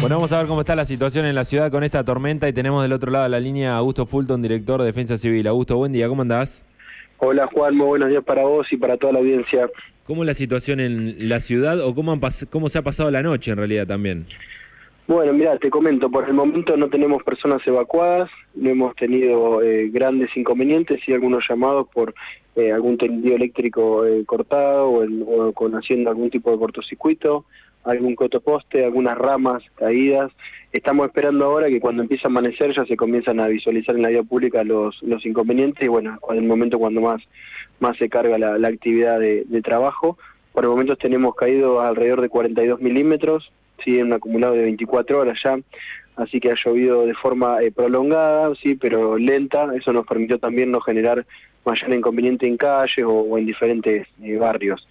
Bueno, 0.00 0.16
vamos 0.16 0.32
a 0.32 0.38
ver 0.38 0.46
cómo 0.46 0.60
está 0.60 0.74
la 0.74 0.86
situación 0.86 1.26
en 1.26 1.34
la 1.34 1.44
ciudad 1.44 1.70
con 1.70 1.84
esta 1.84 2.02
tormenta 2.02 2.48
y 2.48 2.54
tenemos 2.54 2.82
del 2.82 2.94
otro 2.94 3.10
lado 3.10 3.24
de 3.24 3.28
la 3.28 3.38
línea 3.38 3.74
a 3.74 3.76
Augusto 3.76 4.06
Fulton, 4.06 4.40
director 4.40 4.80
de 4.80 4.86
Defensa 4.86 5.18
Civil. 5.18 5.46
Augusto, 5.46 5.76
buen 5.76 5.92
día, 5.92 6.08
¿cómo 6.08 6.22
andás? 6.22 6.64
Hola 7.18 7.46
Juan, 7.52 7.76
muy 7.76 7.86
buenos 7.86 8.08
días 8.08 8.24
para 8.24 8.44
vos 8.44 8.66
y 8.72 8.78
para 8.78 8.96
toda 8.96 9.12
la 9.12 9.18
audiencia. 9.18 9.68
¿Cómo 10.06 10.22
es 10.22 10.26
la 10.26 10.32
situación 10.32 10.80
en 10.80 11.28
la 11.28 11.40
ciudad 11.40 11.78
o 11.80 11.94
cómo, 11.94 12.18
cómo 12.48 12.70
se 12.70 12.78
ha 12.78 12.82
pasado 12.82 13.10
la 13.10 13.22
noche 13.22 13.50
en 13.50 13.58
realidad 13.58 13.86
también? 13.86 14.26
Bueno, 15.06 15.34
mira, 15.34 15.58
te 15.58 15.68
comento, 15.68 16.10
por 16.10 16.26
el 16.26 16.32
momento 16.32 16.78
no 16.78 16.88
tenemos 16.88 17.22
personas 17.22 17.60
evacuadas, 17.66 18.30
no 18.54 18.70
hemos 18.70 18.96
tenido 18.96 19.60
eh, 19.60 19.90
grandes 19.90 20.34
inconvenientes 20.34 21.00
y 21.06 21.12
algunos 21.12 21.44
llamados 21.46 21.88
por 21.92 22.14
eh, 22.56 22.72
algún 22.72 22.96
tendido 22.96 23.36
eléctrico 23.36 24.06
eh, 24.06 24.24
cortado 24.24 24.88
o, 24.88 25.04
o, 25.04 25.52
con 25.52 25.74
haciendo 25.74 26.08
algún 26.08 26.30
tipo 26.30 26.50
de 26.52 26.58
cortocircuito 26.58 27.44
algún 27.84 28.14
cotoposte, 28.14 28.84
algunas 28.84 29.16
ramas 29.16 29.62
caídas. 29.76 30.30
Estamos 30.72 31.06
esperando 31.06 31.44
ahora 31.44 31.68
que 31.68 31.80
cuando 31.80 32.02
empiece 32.02 32.26
a 32.26 32.30
amanecer 32.30 32.74
ya 32.74 32.84
se 32.84 32.96
comienzan 32.96 33.40
a 33.40 33.48
visualizar 33.48 33.96
en 33.96 34.02
la 34.02 34.08
vía 34.08 34.22
pública 34.22 34.62
los, 34.64 35.02
los 35.02 35.24
inconvenientes 35.26 35.84
y 35.84 35.88
bueno, 35.88 36.18
en 36.30 36.36
el 36.36 36.44
momento 36.44 36.78
cuando 36.78 37.00
más, 37.00 37.22
más 37.80 37.96
se 37.96 38.08
carga 38.08 38.38
la, 38.38 38.68
actividad 38.68 39.18
de, 39.18 39.62
trabajo. 39.62 40.18
Por 40.52 40.64
el 40.64 40.70
momento 40.70 40.96
tenemos 40.96 41.34
caído 41.34 41.80
alrededor 41.80 42.20
de 42.20 42.28
42 42.28 42.80
milímetros, 42.80 43.50
sí, 43.84 43.98
en 43.98 44.06
un 44.06 44.12
acumulado 44.14 44.54
de 44.54 44.62
24 44.62 45.20
horas 45.20 45.38
ya, 45.42 45.58
así 46.16 46.40
que 46.40 46.50
ha 46.50 46.54
llovido 46.54 47.06
de 47.06 47.14
forma 47.14 47.62
eh, 47.62 47.70
prolongada, 47.70 48.52
sí, 48.56 48.74
pero 48.74 49.16
lenta, 49.16 49.70
eso 49.74 49.92
nos 49.92 50.06
permitió 50.06 50.38
también 50.38 50.70
no 50.70 50.80
generar 50.80 51.24
mayor 51.64 51.92
inconveniente 51.92 52.46
en 52.46 52.56
calles 52.56 53.04
o, 53.06 53.38
en 53.38 53.46
diferentes 53.46 54.06
eh, 54.22 54.36
barrios. 54.36 54.86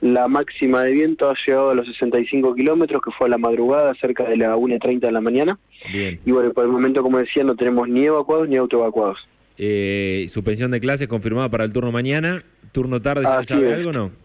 La 0.00 0.28
máxima 0.28 0.82
de 0.82 0.92
viento 0.92 1.30
ha 1.30 1.34
llegado 1.46 1.70
a 1.70 1.74
los 1.74 1.86
65 1.86 2.54
kilómetros, 2.54 3.00
que 3.02 3.10
fue 3.10 3.26
a 3.26 3.30
la 3.30 3.38
madrugada, 3.38 3.94
cerca 3.94 4.24
de 4.24 4.36
la 4.36 4.56
1.30 4.56 5.00
de 5.00 5.12
la 5.12 5.20
mañana. 5.20 5.58
Bien. 5.92 6.20
Y 6.26 6.32
bueno, 6.32 6.52
por 6.52 6.64
el 6.64 6.70
momento, 6.70 7.02
como 7.02 7.18
decía, 7.18 7.42
no 7.44 7.56
tenemos 7.56 7.88
ni 7.88 8.04
evacuados 8.04 8.48
ni 8.48 8.56
autoevacuados. 8.56 9.18
Eh, 9.56 10.26
suspensión 10.28 10.70
de 10.72 10.80
clases 10.80 11.08
confirmada 11.08 11.48
para 11.48 11.64
el 11.64 11.72
turno 11.72 11.92
mañana. 11.92 12.42
¿Turno 12.72 13.00
tarde, 13.00 13.22
¿sabes 13.22 13.50
algo 13.50 13.90
o 13.90 13.92
no? 13.92 14.24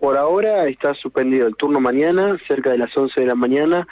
por 0.00 0.16
ahora 0.16 0.66
está 0.68 0.94
suspendido 0.94 1.46
el 1.46 1.54
turno 1.54 1.80
mañana, 1.80 2.36
cerca 2.48 2.70
de 2.70 2.78
las 2.78 2.96
11 2.96 3.20
de 3.20 3.26
la 3.26 3.34
mañana. 3.34 3.86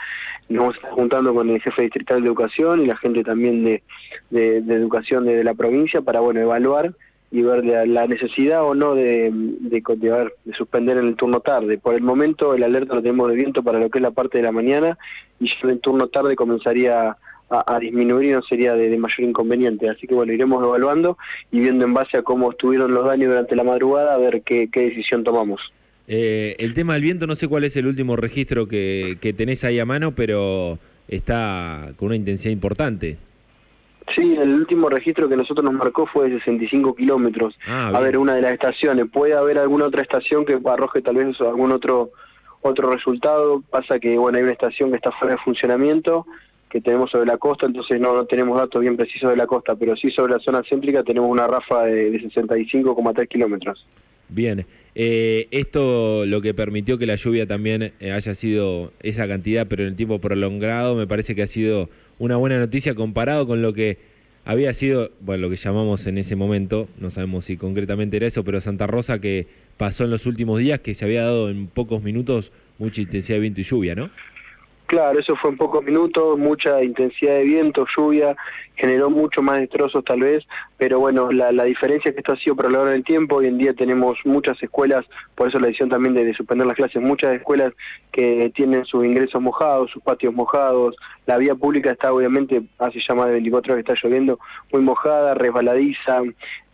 Nos 0.49 0.59
vamos 0.59 0.75
a 0.75 0.77
estar 0.79 0.91
juntando 0.93 1.35
con 1.35 1.49
el 1.49 1.63
jefe 1.63 1.83
distrital 1.83 2.21
de 2.21 2.27
educación 2.27 2.83
y 2.83 2.87
la 2.87 2.97
gente 2.97 3.23
también 3.23 3.65
de, 3.65 3.83
de, 4.31 4.75
educación 4.75 5.25
de, 5.25 5.45
la 5.45 5.55
provincia 5.55 6.03
para 6.03 6.21
bueno 6.21 6.41
evaluar 6.41 6.95
y 7.33 7.41
ver 7.41 7.65
la, 7.65 8.07
necesidad 8.07 8.63
o 8.63 8.75
no 8.75 8.95
de, 8.95 9.31
de, 9.33 9.81
de, 9.81 10.55
suspender 10.55 10.99
en 10.99 11.09
el 11.09 11.17
turno 11.17 11.41
tarde. 11.41 11.79
Por 11.79 11.95
el 11.95 12.03
momento 12.03 12.55
el 12.55 12.63
alerta 12.63 12.95
lo 12.95 13.01
tenemos 13.01 13.31
de 13.31 13.37
viento 13.37 13.63
para 13.63 13.81
lo 13.81 13.89
que 13.89 13.99
es 13.99 14.03
la 14.03 14.11
parte 14.11 14.37
de 14.37 14.45
la 14.45 14.53
mañana 14.53 14.99
y 15.41 15.49
ya 15.49 15.55
en 15.63 15.71
el 15.71 15.81
turno 15.81 16.09
tarde 16.09 16.37
comenzaría 16.37 17.17
a, 17.49 17.79
disminuir 17.81 18.29
y 18.29 18.33
no 18.33 18.43
sería 18.43 18.75
de, 18.75 18.97
mayor 18.99 19.21
inconveniente. 19.21 19.89
Así 19.89 20.07
que 20.07 20.15
bueno, 20.15 20.33
iremos 20.33 20.63
evaluando 20.63 21.17
y 21.51 21.61
viendo 21.61 21.87
en 21.87 21.95
base 21.95 22.19
a 22.19 22.23
cómo 22.23 22.51
estuvieron 22.51 22.93
los 22.93 23.07
daños 23.07 23.31
durante 23.31 23.57
la 23.57 23.65
madrugada 23.65 24.15
a 24.15 24.19
ver 24.19 24.43
qué, 24.43 24.69
decisión 24.71 25.25
tomamos. 25.25 25.61
Eh, 26.09 26.55
el 26.59 26.75
tema 26.75 26.95
del 26.95 27.03
viento, 27.03 27.27
no 27.27 27.35
sé 27.35 27.49
cuál 27.49 27.65
es 27.65 27.77
el 27.77 27.87
último 27.87 28.17
registro 28.17 28.69
que, 28.69 29.17
que 29.23 29.33
tenés 29.33 29.65
ahí 29.65 29.79
a 29.81 29.87
mano, 29.87 30.15
pero 30.15 30.79
está 31.09 31.93
con 31.97 32.09
una 32.09 32.17
intensidad 32.17 32.53
importante. 32.53 33.17
Sí, 34.15 34.37
el 34.37 34.55
último 34.55 34.89
registro 34.89 35.29
que 35.29 35.37
nosotros 35.37 35.65
nos 35.65 35.75
marcó 35.75 36.07
fue 36.07 36.29
de 36.29 36.39
65 36.39 36.95
kilómetros. 36.95 37.59
Ah, 37.67 37.93
a 37.95 38.01
ver, 38.01 38.19
una 38.19 38.35
de 38.35 38.43
las 38.43 38.53
estaciones. 38.53 39.09
Puede 39.11 39.35
haber 39.35 39.59
alguna 39.59 39.87
otra 39.87 40.03
estación 40.03 40.45
que 40.45 40.59
arroje 40.65 41.03
tal 41.03 41.17
vez 41.17 41.41
algún 41.41 41.73
otro 41.73 42.11
otro 42.63 42.91
resultado. 42.91 43.63
Pasa 43.71 43.99
que, 43.99 44.17
bueno, 44.17 44.39
hay 44.39 44.45
una 44.45 44.53
estación 44.53 44.91
que 44.91 44.97
está 44.97 45.13
fuera 45.13 45.35
de 45.35 45.41
funcionamiento, 45.43 46.27
que 46.71 46.81
tenemos 46.81 47.11
sobre 47.11 47.27
la 47.27 47.37
costa, 47.37 47.67
entonces 47.67 48.01
no, 48.01 48.15
no 48.15 48.25
tenemos 48.25 48.59
datos 48.59 48.81
bien 48.81 48.97
precisos 48.97 49.31
de 49.31 49.37
la 49.37 49.47
costa, 49.47 49.77
pero 49.77 49.95
sí 49.97 50.11
sobre 50.11 50.33
la 50.33 50.39
zona 50.39 50.63
céntrica 50.69 51.03
tenemos 51.03 51.31
una 51.31 51.47
rafa 51.47 51.83
de, 51.85 52.11
de 52.11 52.21
65,3 52.21 53.29
kilómetros. 53.29 53.87
Bien, 54.29 54.65
eh, 54.95 55.49
esto 55.51 56.27
lo 56.27 56.41
que 56.43 56.53
permitió 56.53 56.99
que 56.99 57.07
la 57.07 57.15
lluvia 57.15 57.47
también 57.47 57.93
eh, 57.99 58.13
haya 58.13 58.35
sido 58.35 58.93
esa 59.03 59.27
cantidad, 59.27 59.67
pero 59.67 59.83
en 59.83 59.91
el 59.91 59.97
tiempo 59.97 60.19
prolongado, 60.21 60.95
me 60.95 61.07
parece 61.07 61.35
que 61.35 61.43
ha 61.43 61.47
sido 61.47 61.89
una 62.19 62.37
buena 62.37 62.59
noticia 62.59 62.95
comparado 62.95 63.47
con 63.47 63.63
lo 63.63 63.73
que 63.73 63.99
había 64.45 64.73
sido, 64.75 65.11
bueno, 65.21 65.43
lo 65.43 65.51
que 65.51 65.57
llamamos 65.57 66.07
en 66.07 66.19
ese 66.19 66.37
momento, 66.37 66.89
no 66.99 67.11
sabemos 67.11 67.47
si 67.47 67.57
concretamente 67.57 68.17
era 68.17 68.27
eso, 68.27 68.45
pero 68.45 68.61
Santa 68.61 68.87
Rosa 68.87 69.21
que 69.21 69.47
pasó 69.77 70.05
en 70.05 70.11
los 70.11 70.27
últimos 70.27 70.59
días, 70.59 70.81
que 70.81 70.95
se 70.95 71.05
había 71.05 71.23
dado 71.23 71.49
en 71.49 71.69
pocos 71.69 72.03
minutos 72.03 72.53
mucha 72.79 73.01
intensidad 73.01 73.37
de 73.37 73.41
viento 73.41 73.61
y 73.61 73.65
lluvia, 73.65 73.95
¿no? 73.95 74.11
Claro, 74.93 75.19
eso 75.19 75.35
fue 75.37 75.49
en 75.49 75.57
pocos 75.57 75.83
minutos, 75.83 76.39
mucha 76.39 76.85
intensidad 76.85 77.37
de 77.37 77.45
viento, 77.45 77.87
lluvia, 77.97 78.37
generó 78.77 79.09
mucho 79.09 79.41
más 79.41 79.57
destrozos 79.57 80.05
tal 80.05 80.21
vez, 80.21 80.47
pero 80.77 80.99
bueno, 80.99 81.33
la, 81.33 81.65
diferencia 81.65 82.11
es 82.11 82.15
que 82.15 82.21
esto 82.21 82.33
ha 82.35 82.37
sido 82.37 82.57
prolongado 82.57 82.91
en 82.91 82.97
el 82.97 83.05
tiempo, 83.05 83.37
hoy 83.37 83.47
en 83.47 83.57
día 83.57 83.73
tenemos 83.73 84.19
muchas 84.25 84.63
escuelas, 84.63 85.07
por 85.35 85.49
eso 85.49 85.59
la 85.59 85.69
decisión 85.69 85.89
también 85.89 86.15
de, 86.15 86.35
suspender 86.35 86.67
las 86.67 86.77
clases, 86.77 87.01
muchas 87.01 87.35
escuelas 87.35 87.73
que 88.11 88.53
tienen 88.55 88.85
sus 88.85 89.05
ingresos 89.05 89.41
mojados, 89.41 89.91
sus 89.91 90.03
patios 90.03 90.35
mojados, 90.35 90.95
la 91.25 91.39
vía 91.39 91.55
pública 91.55 91.93
está 91.93 92.13
obviamente, 92.13 92.63
hace 92.79 93.01
ya 93.01 93.15
más 93.15 93.27
de 93.27 93.33
24 93.33 93.73
horas 93.73 93.85
que 93.85 93.93
está 93.93 94.07
lloviendo, 94.07 94.39
muy 94.73 94.83
mojada, 94.83 95.33
resbaladiza, 95.35 96.21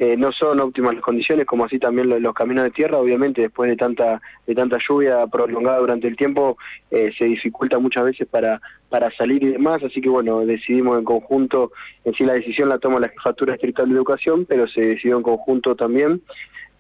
eh, 0.01 0.17
no 0.17 0.33
son 0.33 0.61
óptimas 0.61 0.95
las 0.95 1.03
condiciones, 1.03 1.47
como 1.47 1.67
así 1.67 1.79
también 1.79 2.09
los, 2.09 2.35
caminos 2.35 2.65
de 2.65 2.71
tierra, 2.71 2.99
obviamente 2.99 3.43
después 3.43 3.71
de 3.71 3.77
tanta, 3.77 4.21
de 4.47 4.55
tanta 4.55 4.79
lluvia 4.89 5.27
prolongada 5.27 5.79
durante 5.79 6.09
el 6.09 6.17
tiempo, 6.17 6.57
eh, 6.91 7.13
se 7.17 7.27
dificulta 7.27 7.79
muchas 7.79 8.05
veces 8.05 8.08
para, 8.31 8.61
para 8.89 9.11
salir 9.17 9.43
y 9.43 9.53
demás, 9.53 9.83
así 9.83 10.01
que 10.01 10.09
bueno, 10.09 10.45
decidimos 10.45 10.99
en 10.99 11.05
conjunto, 11.05 11.73
en 12.05 12.15
sí 12.15 12.25
la 12.25 12.35
decisión 12.35 12.69
la 12.69 12.79
toma 12.79 13.01
la 13.01 13.09
Jefatura 13.09 13.53
Distrital 13.53 13.89
de 13.89 13.95
Educación, 13.95 14.47
pero 14.47 14.67
se 14.69 14.81
decidió 14.81 15.17
en 15.17 15.23
conjunto 15.23 15.75
también 15.77 16.23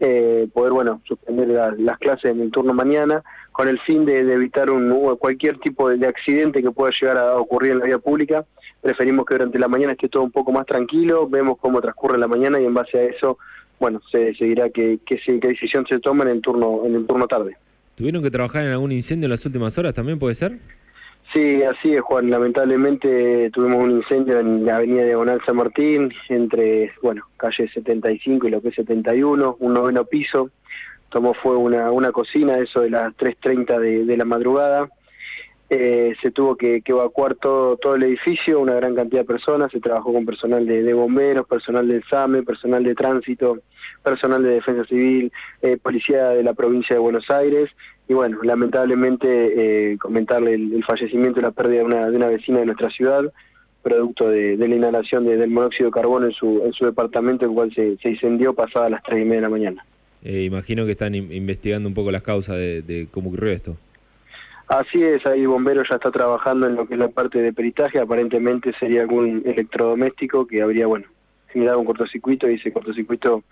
eh, 0.00 0.46
poder, 0.52 0.72
bueno, 0.72 1.02
suspender 1.04 1.48
las 1.78 1.98
clases 1.98 2.30
en 2.30 2.40
el 2.40 2.50
turno 2.50 2.72
mañana, 2.72 3.22
con 3.50 3.68
el 3.68 3.80
fin 3.80 4.04
de, 4.04 4.20
evitar 4.20 4.70
un, 4.70 5.16
cualquier 5.16 5.58
tipo 5.58 5.88
de, 5.88 6.06
accidente 6.06 6.62
que 6.62 6.70
pueda 6.70 6.92
llegar 6.98 7.18
a 7.18 7.36
ocurrir 7.36 7.72
en 7.72 7.80
la 7.80 7.86
vía 7.86 7.98
pública. 7.98 8.44
Preferimos 8.80 9.26
que 9.26 9.34
durante 9.34 9.58
la 9.58 9.66
mañana 9.66 9.92
esté 9.92 10.08
todo 10.08 10.22
un 10.22 10.30
poco 10.30 10.52
más 10.52 10.66
tranquilo, 10.66 11.28
vemos 11.28 11.58
cómo 11.58 11.80
transcurre 11.80 12.16
la 12.16 12.28
mañana 12.28 12.60
y 12.60 12.64
en 12.64 12.74
base 12.74 12.96
a 12.96 13.02
eso, 13.02 13.38
bueno, 13.80 14.00
se 14.10 14.18
decidirá 14.18 14.70
qué, 14.70 15.00
qué, 15.04 15.18
qué 15.18 15.48
decisión 15.48 15.84
se 15.88 15.98
toma 15.98 16.22
en 16.24 16.30
el 16.30 16.40
turno 16.40 16.82
en 16.84 16.94
el 16.94 17.04
turno 17.04 17.26
tarde. 17.26 17.56
¿Tuvieron 17.96 18.22
que 18.22 18.30
trabajar 18.30 18.62
en 18.62 18.70
algún 18.70 18.92
incendio 18.92 19.26
en 19.26 19.32
las 19.32 19.44
últimas 19.44 19.76
horas 19.76 19.94
también, 19.94 20.20
puede 20.20 20.36
ser? 20.36 20.60
Sí, 21.32 21.62
así 21.62 21.94
es, 21.94 22.00
Juan. 22.00 22.30
Lamentablemente 22.30 23.50
tuvimos 23.50 23.84
un 23.84 23.90
incendio 23.90 24.40
en 24.40 24.64
la 24.64 24.76
avenida 24.76 25.04
Diagonal 25.04 25.42
San 25.44 25.56
Martín, 25.56 26.12
entre, 26.30 26.92
bueno, 27.02 27.26
calle 27.36 27.68
75 27.68 28.46
y 28.48 28.50
lo 28.50 28.62
que 28.62 28.68
es 28.68 28.74
71, 28.76 29.56
un 29.60 29.74
noveno 29.74 30.04
piso. 30.06 30.50
Tomó 31.10 31.34
fuego 31.34 31.60
una, 31.60 31.90
una 31.90 32.12
cocina, 32.12 32.54
eso 32.58 32.80
de 32.80 32.90
las 32.90 33.14
3.30 33.16 33.78
de, 33.78 34.04
de 34.04 34.16
la 34.16 34.24
madrugada. 34.24 34.88
Eh, 35.70 36.14
se 36.22 36.30
tuvo 36.30 36.56
que, 36.56 36.82
evacuar 36.82 37.34
todo, 37.34 37.76
todo 37.76 37.94
el 37.94 38.02
edificio, 38.02 38.58
una 38.58 38.74
gran 38.74 38.94
cantidad 38.94 39.20
de 39.20 39.26
personas, 39.26 39.70
se 39.70 39.80
trabajó 39.80 40.14
con 40.14 40.24
personal 40.24 40.64
de, 40.66 40.94
bomberos, 40.94 41.46
personal 41.46 41.86
del 41.86 42.02
SAME, 42.04 42.42
personal 42.42 42.82
de 42.82 42.94
tránsito, 42.94 43.58
personal 44.02 44.42
de 44.42 44.50
defensa 44.50 44.84
civil, 44.86 45.30
eh, 45.60 45.76
policía 45.76 46.30
de 46.30 46.42
la 46.42 46.54
provincia 46.54 46.96
de 46.96 47.00
Buenos 47.00 47.28
Aires, 47.28 47.68
y 48.08 48.14
bueno, 48.14 48.38
lamentablemente 48.42 49.92
eh, 49.92 49.98
comentarle 49.98 50.54
el, 50.54 50.82
fallecimiento 50.84 51.40
y 51.40 51.42
la 51.42 51.50
pérdida 51.50 51.80
de 51.80 51.84
una, 51.84 52.10
de 52.10 52.16
una 52.16 52.28
vecina 52.28 52.60
de 52.60 52.66
nuestra 52.66 52.88
ciudad, 52.88 53.30
producto 53.82 54.30
de, 54.30 54.56
la 54.56 54.74
inhalación 54.74 55.26
del 55.26 55.50
monóxido 55.50 55.90
de 55.90 55.92
carbono 55.92 56.26
en 56.26 56.32
su, 56.32 56.62
en 56.64 56.72
su 56.72 56.86
departamento, 56.86 57.44
el 57.44 57.52
cual 57.52 57.74
se, 57.74 57.98
incendió 58.08 58.54
pasada 58.54 58.88
las 58.88 59.02
tres 59.02 59.20
y 59.20 59.24
media 59.24 59.36
de 59.36 59.42
la 59.42 59.50
mañana. 59.50 59.84
imagino 60.24 60.86
que 60.86 60.92
están 60.92 61.14
investigando 61.14 61.90
un 61.90 61.94
poco 61.94 62.10
las 62.10 62.22
causas 62.22 62.56
de, 62.56 62.80
de 62.80 63.06
cómo 63.10 63.28
ocurrió 63.28 63.52
esto. 63.52 63.76
Así 64.68 65.02
es, 65.02 65.24
ahí 65.24 65.40
el 65.40 65.48
bombero 65.48 65.82
ya 65.88 65.94
está 65.94 66.10
trabajando 66.10 66.66
en 66.66 66.74
lo 66.76 66.86
que 66.86 66.92
es 66.92 67.00
la 67.00 67.08
parte 67.08 67.40
de 67.40 67.54
peritaje, 67.54 67.98
aparentemente 67.98 68.74
sería 68.74 69.00
algún 69.00 69.42
electrodoméstico 69.46 70.46
que 70.46 70.60
habría, 70.60 70.86
bueno, 70.86 71.06
generado 71.48 71.78
un 71.78 71.86
cortocircuito 71.86 72.50
y 72.50 72.56
ese 72.56 72.70
cortocircuito 72.70 73.44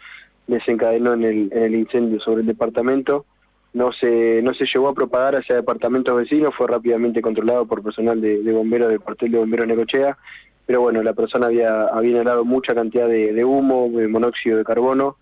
desencadenó 0.47 1.15
en 1.15 1.25
el, 1.25 1.53
en 1.53 1.63
el 1.63 1.75
incendio 1.75 2.21
sobre 2.21 2.43
el 2.43 2.47
departamento. 2.47 3.25
No 3.73 3.93
se, 3.93 4.43
no 4.43 4.53
se 4.53 4.67
llegó 4.67 4.89
a 4.89 4.95
propagar 4.95 5.37
hacia 5.37 5.57
departamentos 5.57 6.15
vecinos, 6.15 6.55
fue 6.55 6.67
rápidamente 6.67 7.23
controlado 7.23 7.65
por 7.65 7.83
personal 7.83 8.21
de, 8.21 8.53
bomberos 8.53 8.91
del 8.91 9.01
cuartel 9.01 9.33
de 9.33 9.39
bomberos 9.39 9.67
Necochea, 9.67 10.19
pero 10.67 10.83
bueno, 10.83 11.03
la 11.03 11.15
persona 11.15 11.47
había, 11.47 11.85
había 11.87 12.11
inhalado 12.11 12.45
mucha 12.45 12.75
cantidad 12.75 13.09
de, 13.09 13.33
de 13.33 13.45
humo, 13.45 13.89
de 13.91 14.07
monóxido 14.07 14.59
de 14.59 14.65
carbono, 14.65 15.17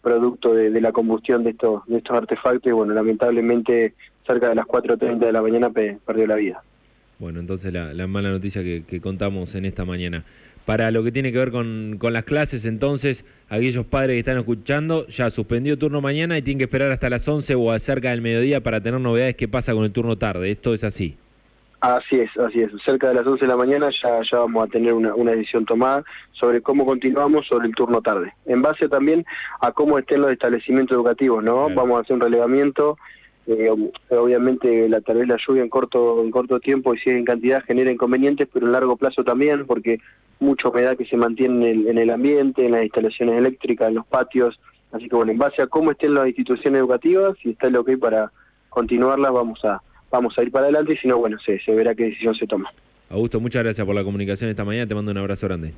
producto 0.00 0.54
de, 0.54 0.70
de, 0.70 0.80
la 0.80 0.92
combustión 0.92 1.42
de 1.42 1.50
estos, 1.50 1.84
de 1.86 1.98
estos 1.98 2.16
artefactos 2.16 2.66
y 2.66 2.72
bueno, 2.72 2.94
lamentablemente 2.94 3.94
cerca 4.30 4.48
de 4.48 4.54
las 4.54 4.66
4.30 4.66 5.18
de 5.18 5.32
la 5.32 5.42
mañana 5.42 5.70
perdió 5.70 6.26
la 6.26 6.36
vida. 6.36 6.62
Bueno, 7.18 7.40
entonces 7.40 7.72
la, 7.72 8.06
mala 8.06 8.30
noticia 8.30 8.62
que, 8.62 9.00
contamos 9.00 9.54
en 9.54 9.64
esta 9.64 9.84
mañana. 9.84 10.24
Para 10.64 10.90
lo 10.90 11.02
que 11.02 11.10
tiene 11.10 11.32
que 11.32 11.38
ver 11.38 11.50
con, 11.50 11.96
con, 11.98 12.12
las 12.12 12.24
clases, 12.24 12.64
entonces, 12.64 13.24
aquellos 13.48 13.84
padres 13.86 14.14
que 14.14 14.20
están 14.20 14.38
escuchando, 14.38 15.06
ya 15.08 15.30
suspendió 15.30 15.76
turno 15.78 16.00
mañana 16.00 16.38
y 16.38 16.42
tienen 16.42 16.58
que 16.58 16.64
esperar 16.64 16.92
hasta 16.92 17.10
las 17.10 17.26
11 17.26 17.54
o 17.56 17.78
cerca 17.78 18.10
del 18.10 18.20
mediodía 18.20 18.62
para 18.62 18.80
tener 18.80 19.00
novedades 19.00 19.36
qué 19.36 19.48
pasa 19.48 19.74
con 19.74 19.84
el 19.84 19.92
turno 19.92 20.16
tarde. 20.16 20.50
Esto 20.50 20.72
es 20.74 20.84
así. 20.84 21.16
Así 21.80 22.20
es, 22.20 22.30
así 22.36 22.60
es. 22.60 22.70
Cerca 22.84 23.08
de 23.08 23.14
las 23.14 23.26
11 23.26 23.44
de 23.44 23.48
la 23.48 23.56
mañana 23.56 23.88
ya, 24.02 24.20
ya 24.30 24.38
vamos 24.38 24.64
a 24.64 24.66
tener 24.70 24.92
una, 24.92 25.14
una 25.14 25.32
decisión 25.32 25.64
tomada 25.64 26.04
sobre 26.32 26.60
cómo 26.60 26.84
continuamos 26.84 27.46
sobre 27.46 27.68
el 27.68 27.74
turno 27.74 28.02
tarde. 28.02 28.32
En 28.44 28.60
base 28.60 28.88
también 28.88 29.24
a 29.60 29.72
cómo 29.72 29.98
estén 29.98 30.20
los 30.20 30.30
establecimientos 30.30 30.94
educativos, 30.94 31.42
¿no? 31.42 31.70
Vamos 31.70 31.96
a 31.96 32.00
hacer 32.02 32.14
un 32.14 32.20
relevamiento. 32.20 32.98
Eh, 33.46 33.70
obviamente 34.10 34.88
la 34.88 35.00
tal 35.00 35.18
vez 35.18 35.28
la 35.28 35.38
lluvia 35.44 35.62
en 35.62 35.68
corto 35.68 36.22
en 36.22 36.30
corto 36.30 36.60
tiempo 36.60 36.94
y 36.94 36.98
si 36.98 37.10
en 37.10 37.24
cantidad 37.24 37.64
genera 37.64 37.90
inconvenientes, 37.90 38.48
pero 38.52 38.66
en 38.66 38.72
largo 38.72 38.96
plazo 38.96 39.24
también, 39.24 39.66
porque 39.66 39.98
mucha 40.38 40.68
humedad 40.68 40.96
que 40.96 41.06
se 41.06 41.16
mantiene 41.16 41.70
en 41.70 41.80
el, 41.80 41.88
en 41.88 41.98
el 41.98 42.10
ambiente, 42.10 42.64
en 42.64 42.72
las 42.72 42.82
instalaciones 42.82 43.36
eléctricas, 43.38 43.88
en 43.88 43.96
los 43.96 44.06
patios. 44.06 44.60
Así 44.92 45.08
que 45.08 45.16
bueno, 45.16 45.32
en 45.32 45.38
base 45.38 45.62
a 45.62 45.66
cómo 45.66 45.90
estén 45.90 46.14
las 46.14 46.26
instituciones 46.26 46.78
educativas, 46.80 47.36
si 47.42 47.50
está 47.50 47.70
que 47.70 47.92
hay 47.92 47.96
para 47.96 48.30
continuarlas, 48.68 49.32
vamos 49.32 49.64
a 49.64 49.80
vamos 50.10 50.36
a 50.38 50.42
ir 50.42 50.50
para 50.50 50.64
adelante 50.64 50.94
y 50.94 50.96
si 50.96 51.08
no, 51.08 51.18
bueno, 51.18 51.38
se, 51.44 51.60
se 51.60 51.72
verá 51.74 51.94
qué 51.94 52.04
decisión 52.04 52.34
se 52.34 52.46
toma. 52.46 52.70
Augusto, 53.08 53.40
muchas 53.40 53.62
gracias 53.62 53.86
por 53.86 53.94
la 53.94 54.04
comunicación 54.04 54.50
esta 54.50 54.64
mañana, 54.64 54.86
te 54.86 54.94
mando 54.94 55.10
un 55.10 55.18
abrazo 55.18 55.46
grande. 55.46 55.72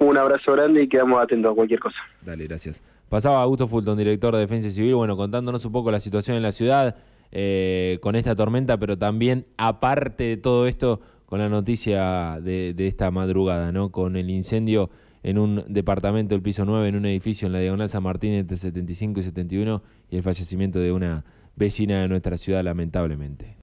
Un 0.00 0.16
abrazo 0.16 0.52
grande 0.52 0.82
y 0.82 0.88
quedamos 0.88 1.22
atentos 1.22 1.52
a 1.52 1.54
cualquier 1.54 1.78
cosa. 1.78 1.98
Dale, 2.22 2.46
gracias. 2.46 2.82
Pasaba 3.10 3.42
Augusto 3.42 3.68
Fulton, 3.68 3.98
director 3.98 4.34
de 4.34 4.40
Defensa 4.40 4.70
Civil, 4.70 4.94
bueno, 4.94 5.16
contándonos 5.16 5.64
un 5.66 5.72
poco 5.72 5.90
la 5.90 6.00
situación 6.00 6.38
en 6.38 6.42
la 6.42 6.52
ciudad 6.52 6.96
eh, 7.32 7.98
con 8.00 8.16
esta 8.16 8.34
tormenta, 8.34 8.78
pero 8.78 8.96
también 8.96 9.46
aparte 9.58 10.24
de 10.24 10.36
todo 10.38 10.66
esto, 10.66 11.00
con 11.26 11.38
la 11.38 11.48
noticia 11.50 12.40
de, 12.40 12.72
de, 12.72 12.86
esta 12.86 13.10
madrugada, 13.10 13.72
¿no? 13.72 13.92
Con 13.92 14.16
el 14.16 14.30
incendio 14.30 14.90
en 15.22 15.38
un 15.38 15.64
departamento 15.68 16.34
del 16.34 16.42
piso 16.42 16.64
9, 16.64 16.88
en 16.88 16.96
un 16.96 17.04
edificio 17.04 17.46
en 17.46 17.52
la 17.52 17.58
Diagonal 17.60 17.90
San 17.90 18.02
Martín 18.02 18.32
entre 18.32 18.56
75 18.56 19.20
y 19.20 19.22
71 19.22 19.82
y 20.08 20.16
el 20.16 20.22
fallecimiento 20.22 20.78
de 20.78 20.92
una 20.92 21.24
vecina 21.56 22.00
de 22.00 22.08
nuestra 22.08 22.38
ciudad, 22.38 22.64
lamentablemente. 22.64 23.56